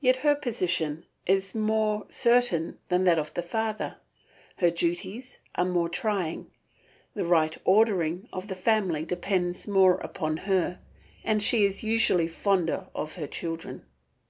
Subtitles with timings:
[0.00, 3.98] Yet her position is more certain than that of the father,
[4.60, 6.50] her duties are more trying;
[7.12, 10.80] the right ordering of the family depends more upon her,
[11.22, 13.84] and she is usually fonder of her children.